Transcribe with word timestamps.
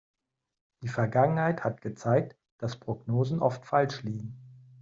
Die 0.81 0.87
Vergangenheit 0.87 1.63
hat 1.63 1.81
gezeigt, 1.81 2.35
dass 2.57 2.75
Prognosen 2.75 3.39
oft 3.39 3.67
falsch 3.67 4.01
liegen. 4.01 4.35